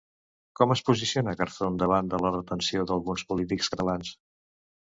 [0.59, 4.19] Com es posiciona Garzón davant de la retenció d'alguns polítics catalans?